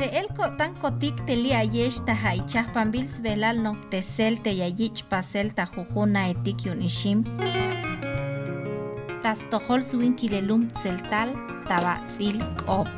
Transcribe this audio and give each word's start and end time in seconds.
Se 0.00 0.06
el 0.16 0.28
tan 0.56 0.72
kotik 0.80 1.16
teli 1.26 1.50
ayesh 1.52 1.98
ta 2.06 2.14
haichah 2.14 2.72
no 3.64 3.72
tesel 3.90 4.40
te 4.42 4.50
yayich 4.50 5.04
pasel 5.10 5.52
ta 5.52 5.68
etik 6.32 6.64
yun 6.64 6.80
ishim. 6.80 7.22
Tas 9.22 9.40
tohol 9.50 9.82
suin 9.82 10.14
kilelum 10.16 10.70
tseltal 10.72 11.28
tabatzil 11.68 12.40
kop. 12.64 12.88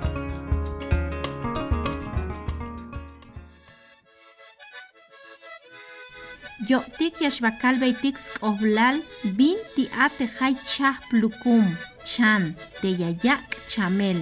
Yo 6.69 6.79
tik 6.99 7.21
yashbakal 7.21 7.81
beitik 7.81 8.17
skoblal 8.17 9.03
bin 9.37 9.59
ti 9.75 9.89
ate 10.05 10.31
hay 10.39 10.55
chah 10.65 10.97
plukum 11.11 11.67
chan 12.05 12.55
te 12.81 12.95
yayak 12.95 13.43
chamel 13.67 14.19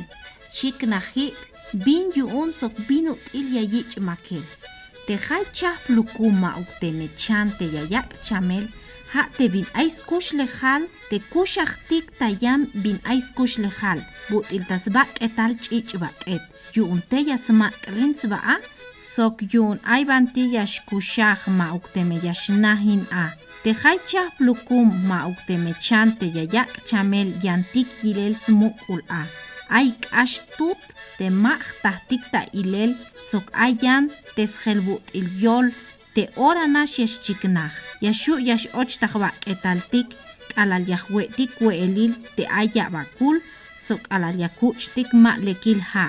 chik 0.55 0.81
najib 0.89 1.50
bin 1.73 2.11
yuun 2.15 2.53
sok 2.53 2.73
binu 2.89 3.17
il 3.33 3.55
yayich 3.55 3.99
makel. 3.99 4.43
Te 5.07 5.17
hay 5.17 5.45
chah 5.53 5.77
plukum 5.87 6.35
ma 6.41 6.55
ukte 6.59 6.93
me 6.93 7.09
chan 7.17 7.51
te 7.59 7.65
yayak 7.65 8.23
chamel. 8.23 8.69
Ha 9.13 9.29
te 9.37 9.49
bin 9.49 9.67
ais 9.75 10.01
kush 10.07 10.33
lejal 10.33 10.83
te 11.11 11.19
kush 11.33 11.59
tik 11.89 12.07
tayam 12.19 12.67
bin 12.75 12.99
ais 13.05 13.31
kush 13.37 13.59
but 14.31 14.47
il 14.53 14.65
tasbak 14.67 15.09
etal 15.21 15.55
chich 15.61 15.99
baket. 15.99 16.43
Yuun 16.75 17.03
te 17.09 17.19
yasmak 17.29 17.75
rins 17.97 18.25
sok 18.97 19.43
yun 19.53 19.81
ay 19.85 20.05
banti 20.05 20.53
yash 20.55 20.81
kushaj 20.89 21.49
ma 21.49 21.73
ukteme 21.73 22.21
yashnahin 22.23 23.07
a. 23.11 23.31
Te 23.63 23.73
chah 23.75 24.31
plukum 24.39 24.89
ma 25.09 25.27
ukteme 25.27 25.75
chante 25.81 26.27
yayak 26.27 26.85
chamel 26.85 27.29
yantik 27.43 27.89
yilel 28.03 28.35
smukul 28.37 29.03
a. 29.09 29.25
Ay 29.69 29.95
k'ax 30.03 30.41
tut 30.57 30.83
te 31.21 31.29
mach 31.29 31.69
tahtikta 31.85 32.41
ilel 32.57 32.97
sok 33.31 33.53
ayan 33.53 34.09
tes 34.37 34.57
il 35.13 35.29
yol 35.45 35.67
te 36.15 36.23
ora 36.37 36.67
nash 36.67 36.99
yesh 36.99 37.21
chiknah. 37.25 37.73
Yashu 38.01 38.41
yash 38.49 38.67
och 38.73 38.89
tahwa 39.01 39.29
k'alal 39.45 39.81
tik 39.93 40.09
alal 40.57 40.85
yahwe 40.89 41.29
tik 41.37 41.51
te 42.37 42.45
aya 42.61 42.89
bakul 42.95 43.37
sok 43.87 44.01
alal 44.11 44.37
yakuch 44.41 44.89
tik 44.95 45.13
ma 45.13 45.37
lekil 45.37 45.81
ha 45.93 46.07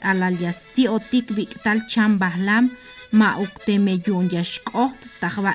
alal 0.00 0.36
yasti 0.40 0.88
otik 0.88 1.28
vik 1.36 1.52
tal 1.62 1.80
cham 1.90 2.18
bahlam 2.18 2.70
ma 3.12 3.36
ukte 3.44 3.78
meyun 3.78 4.30
yash 4.32 4.60
koht 4.64 4.96
tahwa. 5.20 5.52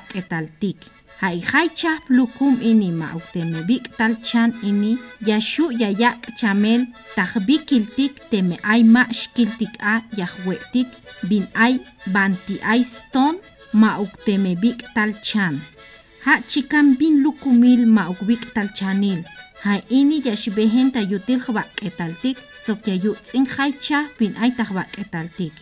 K'etaltik 1.20 1.36
jay 1.40 1.40
jay 1.50 1.68
chaj 1.68 2.00
plukum 2.06 2.56
ini 2.64 2.88
ma 3.00 3.12
ukteme 3.12 3.60
bik'tal 3.68 4.16
chan 4.24 4.50
ini. 4.64 4.96
Yaxu 5.28 5.68
yayak 5.80 6.32
chamel 6.38 6.88
taj 7.16 7.32
bikiltik 7.46 8.12
teme 8.30 8.56
ay 8.64 8.80
ma 8.94 9.04
xkiltik 9.12 9.74
a 9.92 10.00
yajwe'tik 10.16 10.88
bin 11.28 11.44
ay 11.54 11.76
banti 12.14 12.56
ay 12.64 12.80
ston 12.80 13.36
ma 13.72 14.00
ukteme 14.00 14.56
bik'tal 14.56 15.12
chan. 15.20 15.60
Ha 16.24 16.40
chikan 16.50 16.96
bin 16.98 17.20
lukumil 17.24 17.84
ma 17.84 18.08
ukbik'tal 18.12 18.68
chanil 18.78 19.20
hay 19.64 19.80
ini 19.88 20.24
yaxbehen 20.24 20.88
ta 20.92 21.00
yutil 21.00 21.40
jba 21.44 21.64
k'etaltik 21.76 22.36
sok 22.64 22.88
yayutz'in 22.88 23.44
jay 23.44 23.72
chaj 23.84 24.08
bin 24.18 24.32
ay 24.40 24.50
tajba 24.56 24.84
k'etaltik 24.92 25.52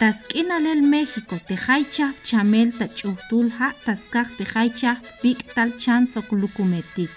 task'in 0.00 0.50
alel 0.56 0.80
México 0.94 1.36
te 1.48 1.56
jay 1.64 1.82
chaj 1.94 2.14
chamel 2.28 2.68
ta 2.78 2.86
ch'ujtul 2.98 3.46
ja 3.58 3.68
taskaj 3.86 4.28
te 4.36 4.44
jay 4.52 4.68
chaj 4.80 4.98
bik'tal 5.22 5.70
chan 5.82 6.02
sok 6.12 6.28
lukumetik 6.40 7.12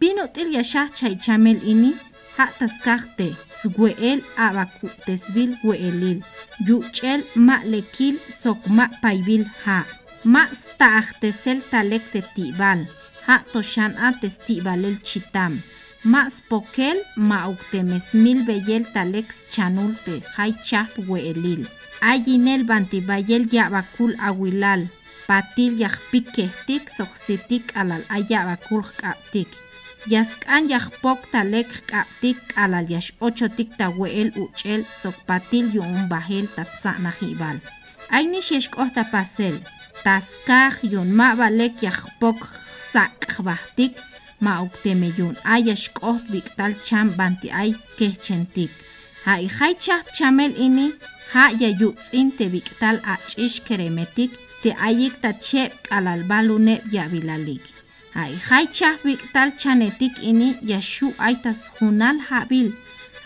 bin 0.00 0.18
util 0.24 0.48
yaxaj 0.56 0.88
chay 0.98 1.14
chamel 1.24 1.58
ini 1.72 1.92
ja 2.36 2.46
taskaj 2.58 3.02
te 3.16 3.28
swe'el 3.60 4.20
abaku 4.46 4.88
tesbil 5.06 5.50
we'elil 5.66 6.18
yuch'el 6.66 7.20
ma 7.46 7.56
lekil 7.72 8.16
sok 8.40 8.60
ma 8.76 8.86
paybil 9.02 9.44
ja. 9.64 9.78
Ma 10.32 10.42
sta'aj 10.60 11.06
tesel 11.20 11.58
talek 11.70 12.04
te 12.12 12.20
tibal 12.34 12.80
ja 13.26 13.36
toshan 13.52 13.92
a 14.06 14.08
testibalel 14.20 14.96
chitam 15.08 15.54
ma 16.04 16.28
spokel 16.36 16.98
ma 17.16 17.48
uktemesmil 17.48 18.44
beyel 18.48 18.84
talex 18.94 19.44
chanul 19.52 19.92
te 20.04 20.20
jay 20.34 20.52
chaj 20.66 20.90
we'elil. 21.08 21.62
Ayinel 22.10 22.62
bantibayel 22.68 23.44
yabakul 23.54 24.12
awilal 24.28 24.82
patil 25.26 25.72
yajpik 25.80 26.26
kehtik 26.36 26.90
soksitik 26.92 27.72
alal 27.80 28.04
ayabakul 28.12 28.84
k'aptik 28.98 29.48
yask'an 30.12 30.68
yajpok 30.68 31.20
talek 31.32 31.70
k'aptik 31.88 32.36
alal 32.60 32.84
yax 32.92 33.16
ochotik 33.24 33.72
tawe'el 33.78 34.30
uch'el 34.36 34.84
sok 35.00 35.16
patil 35.28 35.72
yu'um 35.72 36.08
bajel 36.12 36.46
tatza'najib'al 36.56 37.58
ayni 38.16 38.40
xexk'oj 38.44 38.90
tapasel 38.96 39.56
taskaj 40.04 40.84
yun 40.92 41.08
ma 41.18 41.32
balek 41.40 41.80
yajpok 41.86 42.40
sak'bajtik 42.92 43.96
ma 44.40 44.62
ukteme 44.66 45.08
yun 45.18 45.34
ay 45.44 45.60
yaxk'oj 45.68 46.20
bik'tal 46.32 46.72
cham 46.86 47.06
banti 47.18 47.48
ay 47.50 47.70
kehchentik 47.98 48.72
jay 49.26 49.48
jay 49.56 49.74
chaj 49.84 50.04
chamel 50.16 50.52
ini 50.66 50.86
ha 51.32 51.44
yayutz'in 51.60 52.28
te 52.38 52.46
bik'tal 52.54 52.96
ach'ix 53.14 53.54
keremetik 53.66 54.30
te 54.62 54.70
ayik 54.88 55.14
ta 55.22 55.30
cheb 55.46 55.70
k'alal 55.84 56.22
baluneb 56.30 56.82
yabilalik. 56.94 57.64
Jay 58.14 58.32
jay 58.46 58.64
chaj 58.76 58.96
bik'tal 59.04 59.50
chanetik 59.60 60.14
ini 60.30 60.48
yaxu 60.70 61.08
ay 61.26 61.34
tas 61.42 61.60
junal 61.76 62.16
jabil. 62.28 62.68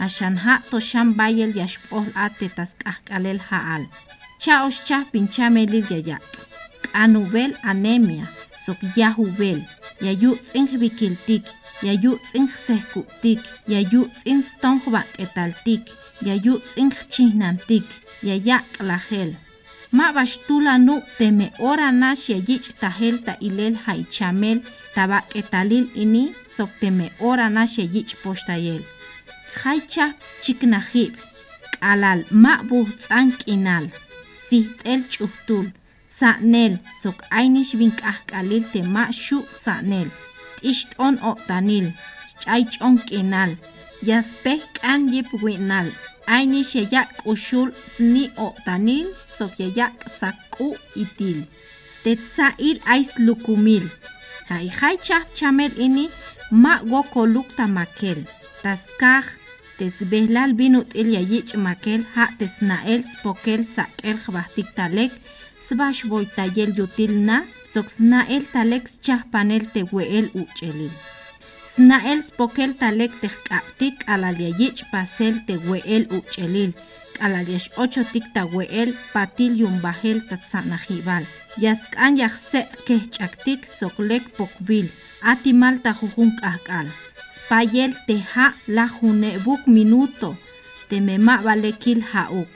Axan 0.04 0.34
ja 0.44 0.54
toxan 0.70 1.08
bayel 1.18 1.52
yaxb'oj 1.60 2.06
a 2.24 2.26
te 2.38 2.48
tas 2.56 2.72
ja'al. 2.84 3.82
Cha'ox 4.42 4.76
chaj 4.86 5.04
pinchamelil 5.12 5.86
yayak 5.90 6.47
k'anub'el 6.92 7.52
anemia 7.70 8.26
sok 8.64 8.80
yajub'el 8.96 9.60
yayutz'in 10.04 10.66
bikiltik 10.80 11.44
yayutz'in 11.86 12.46
sejku'tik 12.66 13.40
yayutz'in 13.72 14.42
ston 14.42 14.76
jb'ak'etaltik 14.84 15.82
yayutz'in 16.26 16.90
chijnantik 17.12 17.86
yaya 18.22 18.58
k'lajel 18.74 19.30
ma 19.92 20.12
baxtula 20.12 20.78
nu' 20.78 21.02
teme 21.18 21.46
ora 21.70 21.90
nax 21.92 22.28
yayich' 22.32 22.74
tajel 22.80 23.16
ta 23.24 23.32
ilel 23.40 23.74
jaychamel 23.84 24.58
tabak'etalil 24.94 25.86
ini 25.94 26.24
sok 26.46 26.70
teme 26.80 27.06
ora 27.30 27.46
nax 27.48 27.78
yayich' 27.80 28.18
poxtayel 28.22 28.82
jay 29.58 29.80
chaps 29.92 30.26
chiknajib' 30.42 31.16
k'alal 31.78 32.20
ma' 32.30 32.62
bujtz'an 32.68 33.28
k'inal 33.38 33.86
sijt'el 34.34 35.00
ch'ujtul 35.12 35.66
tza'nel 36.08 36.74
sok 37.02 37.18
aynix 37.38 37.68
bin 37.80 37.92
k'ajk'alil 38.00 38.64
te 38.72 38.80
ma' 38.94 39.12
xu' 39.24 39.48
tza'nel 39.60 40.08
t'ixt'on 40.58 41.14
o'tanil 41.30 41.86
ch'ay 42.40 42.62
ch'on 42.72 42.94
k'inal 43.06 43.52
yaspej 44.02 44.62
k'an 44.76 45.08
yib 45.12 45.28
wi'nal. 45.42 45.90
Ayni 46.28 46.60
xeyak 46.70 47.08
k'uxul 47.18 47.72
sni 47.88 48.28
o'tanil 48.36 49.08
sok 49.26 49.56
yayak 49.58 49.96
sak'u 50.18 50.76
itil. 50.94 51.48
Tetza'il 52.04 52.78
ays 52.84 53.16
lukumil. 53.18 53.88
Jay 54.48 54.68
chamel 55.34 55.72
ini 55.76 56.08
ma' 56.50 56.82
wo 56.84 57.02
koluk 57.02 57.48
tamakel 57.56 58.24
taskaj 58.62 59.26
tesb'ejlal 59.78 60.52
bin 60.58 60.76
ut'il 60.80 61.08
yayich' 61.16 61.56
makel 61.56 62.04
ja' 62.14 62.32
tesna'el 62.38 63.02
spokel 63.04 63.60
sak'el 63.64 64.16
jb'ajtik 64.24 64.68
talek 64.76 65.12
sb'ax 65.66 66.06
boytayel 66.10 66.70
yutil 66.78 67.14
na 67.28 67.44
sok 67.72 67.88
sna'el 67.96 68.44
talek 68.52 68.84
chaj 69.04 69.22
panel 69.32 69.64
tewe'el 69.74 70.26
uch'elil. 70.40 70.94
Sna'el 71.72 72.20
spokel 72.24 72.72
talek 72.80 73.12
tejk'ab'tik 73.22 73.94
k'alal 74.02 74.38
yayich' 74.44 74.86
pasel 74.92 75.34
tewe'el 75.48 76.04
uch'elil. 76.18 76.72
K'alal 77.16 77.48
yax 77.52 77.66
ochotik 77.82 78.26
tawe'el 78.34 78.90
patil 79.12 79.52
yumbajel 79.60 80.18
tatza'najib'al 80.28 81.24
yask'an 81.64 82.16
yajse't 82.20 82.70
kejch'aktik 82.86 83.66
soklek 83.78 84.24
pokb'il. 84.38 84.88
Atimal 85.30 85.76
tajujun 85.84 86.30
k'ajk'al 86.38 86.88
spayel 87.34 87.92
teja' 88.06 88.56
lajuneb'uk 88.76 89.66
minuto. 89.66 90.30
Temema' 90.88 91.42
balekil 91.44 92.00
ja'uk 92.00 92.48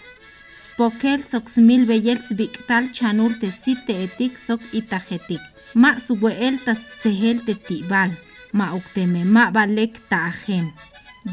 spokel 0.55 1.21
sok 1.25 1.49
smil 1.55 1.87
beyel 1.91 2.21
sbik'tal 2.29 2.93
chanul 2.97 3.35
te 3.41 3.51
sit 3.51 3.81
te'etik 3.87 4.39
sok 4.47 4.63
itajetik 4.79 5.43
ma' 5.75 5.99
swe'el 6.07 6.57
tas 6.65 6.87
tzejel 7.01 7.39
te 7.47 7.55
tib'al 7.67 8.13
ma' 8.53 8.73
ukteme 8.79 9.23
ma' 9.35 9.51
balek 9.57 9.95
ta'ajem 10.11 10.67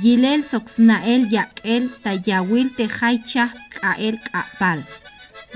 yilel 0.01 0.43
sok 0.45 0.69
sna'el 0.69 1.25
yak'el 1.33 1.89
tayawil 2.03 2.69
te 2.77 2.85
jay 2.85 3.17
chaj 3.25 3.53
k'a'el 3.73 4.17
k'a'pal. 4.25 4.85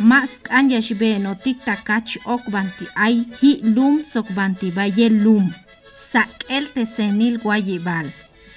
Ma' 0.09 0.25
sk'an 0.25 0.71
yaxb'e'notik 0.73 1.61
takach 1.65 2.17
ok 2.25 2.49
banti 2.49 2.85
ay 2.97 3.15
ji' 3.39 3.61
lum 3.75 4.01
sok 4.05 4.33
banti 4.33 4.73
bayel 4.73 5.21
lum. 5.25 5.53
Sak'el 5.93 6.65
te 6.73 6.83
senil 6.89 7.37
wayib'al 7.45 8.09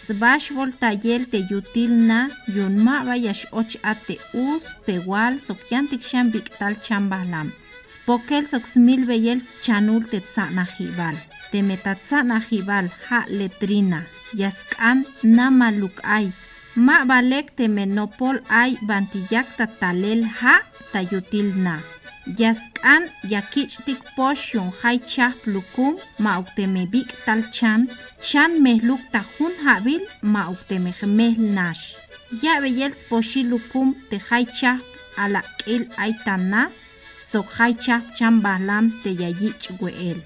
sbash 0.04 0.50
voltayel 0.56 1.22
te 1.32 1.38
yutilna 1.50 2.18
yun 2.54 2.74
maba 2.86 3.16
yash 3.16 3.46
och 3.52 3.72
ate 3.82 4.16
us 4.32 4.64
pewal 4.86 5.32
sokyantik 5.46 6.02
sham 6.02 6.30
biktal 6.32 6.74
chambahlam. 6.86 7.48
Spokel 7.92 8.44
soksmil 8.52 9.06
beyel 9.08 9.40
chanul 9.64 10.02
te 10.10 10.18
tsana 10.20 10.64
jibal. 10.74 11.16
Te 11.50 11.62
metatsana 11.62 12.38
jibal 12.48 12.86
ha 13.06 13.20
letrina. 13.38 14.00
Yaskan 14.40 14.98
namaluk 15.22 15.96
ay. 16.02 16.26
Ma 16.74 17.04
balek 17.08 17.56
te 17.56 17.68
menopol 17.68 18.36
ay 18.62 18.76
bantiyak 18.88 19.48
tatalel 19.56 20.20
ha 20.38 20.54
tayutilna. 20.92 21.95
Yaskan 22.26 23.06
yakichtik 23.22 24.02
posh 24.18 24.58
yun 24.58 24.74
hay 24.82 24.98
chah 24.98 25.30
plukum 25.42 25.94
ma 26.18 26.42
uktemebik 26.42 27.06
tal 27.24 27.42
chan, 27.54 27.86
chan 28.18 28.58
mehluk 28.58 28.98
tajun 29.14 29.54
habil 29.62 30.02
ma 30.22 30.50
uktemehmeh 30.50 31.38
nash. 31.38 31.94
Ya 32.42 32.58
beyel 32.58 32.90
sposhi 32.90 33.46
lukum 33.46 33.94
te 34.10 34.18
hay 34.18 34.44
chah 34.58 34.82
ala 35.16 35.42
kil 35.62 35.86
aitana, 35.94 36.74
sok 37.18 37.46
hay 37.58 37.72
chah 37.78 38.02
chan 38.16 38.42
bahlam 38.42 38.90
te 39.04 39.10
yayich 39.14 39.70
weel. 39.78 40.18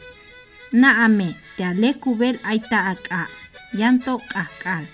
Na 0.72 1.04
ame 1.04 1.36
te 1.56 1.64
ale 1.64 1.92
kubel 2.00 2.40
aita 2.50 2.96
aka, 2.96 3.28
yanto 3.76 4.24
kakal. 4.32 4.88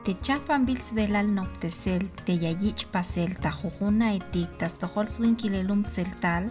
Te 0.00 0.14
chapan 0.22 0.64
bils 0.64 0.94
velal 0.96 1.28
noptesel, 1.28 2.06
te 2.24 2.32
yayich 2.32 2.86
pasel, 2.88 3.34
ta 3.36 3.50
jujuna 3.52 4.14
etik, 4.16 4.48
tas 4.56 4.78
tohol 4.80 5.10
swinquilelum 5.12 5.82
tseltal, 5.84 6.46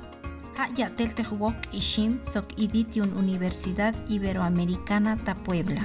ha 0.53 0.67
yatel 0.77 1.15
te 1.17 1.25
jugok 1.25 1.65
ishim, 1.73 2.19
sok 2.21 2.53
iditiun 2.61 3.09
Universidad 3.17 3.97
Iberoamericana 4.13 5.17
ta 5.25 5.33
Puebla. 5.33 5.81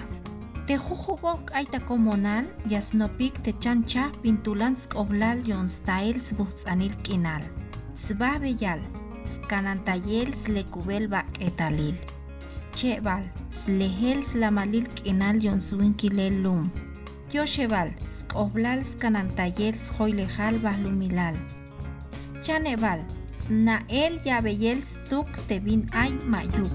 Te 0.69 0.77
jujugok 0.77 1.55
aita 1.57 1.81
comunal, 1.89 2.53
yasnopik 2.69 3.41
te 3.41 3.57
chancha 3.57 4.11
pintulansk 4.21 4.93
oblal 5.01 5.41
yon 5.49 5.65
staels 5.65 6.35
butzanil 6.37 6.93
kinal. 7.01 7.49
Sba 7.97 8.35
beyal, 8.45 8.85
skanantayel 9.25 10.37
slekubel 10.37 11.09
bak 11.09 11.41
etalil. 11.41 11.97
Schebal, 12.45 13.25
slehel 13.49 14.21
slamalil 14.21 14.85
kinal 15.01 15.41
yon 15.41 15.65
swinquilelum. 15.65 16.69
Yosheval, 17.35 17.91
skoblal 17.99 18.85
skanantayel 18.87 19.75
schoilejal 19.75 20.55
bahlumilal. 20.63 21.35
Chaneval, 22.39 23.03
snael 23.35 24.23
yabeyel 24.23 24.79
stuk 24.79 25.27
tebin 25.51 25.83
ay 25.91 26.15
mayuk. 26.31 26.71